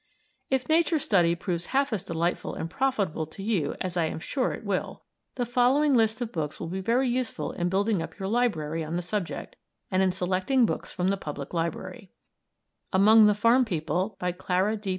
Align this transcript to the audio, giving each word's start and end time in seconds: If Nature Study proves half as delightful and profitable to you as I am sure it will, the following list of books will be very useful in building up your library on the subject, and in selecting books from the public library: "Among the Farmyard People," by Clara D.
If 0.49 0.67
Nature 0.67 0.97
Study 0.97 1.35
proves 1.35 1.67
half 1.67 1.93
as 1.93 2.03
delightful 2.03 2.55
and 2.55 2.71
profitable 2.71 3.27
to 3.27 3.43
you 3.43 3.75
as 3.79 3.95
I 3.95 4.05
am 4.05 4.17
sure 4.19 4.51
it 4.51 4.65
will, 4.65 5.03
the 5.35 5.45
following 5.45 5.93
list 5.93 6.19
of 6.21 6.31
books 6.31 6.59
will 6.59 6.69
be 6.69 6.81
very 6.81 7.07
useful 7.07 7.51
in 7.51 7.69
building 7.69 8.01
up 8.01 8.17
your 8.17 8.27
library 8.27 8.83
on 8.83 8.95
the 8.95 9.03
subject, 9.03 9.57
and 9.91 10.01
in 10.01 10.11
selecting 10.11 10.65
books 10.65 10.91
from 10.91 11.09
the 11.09 11.17
public 11.17 11.53
library: 11.53 12.09
"Among 12.91 13.27
the 13.27 13.35
Farmyard 13.35 13.67
People," 13.67 14.15
by 14.17 14.31
Clara 14.31 14.75
D. 14.75 14.89